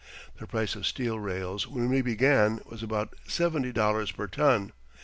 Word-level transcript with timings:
The 0.39 0.47
price 0.47 0.73
of 0.75 0.87
steel 0.87 1.19
rails 1.19 1.67
when 1.67 1.87
we 1.87 2.01
began 2.01 2.61
was 2.65 2.81
about 2.81 3.13
seventy 3.27 3.71
dollars 3.71 4.11
per 4.11 4.25
ton. 4.25 4.71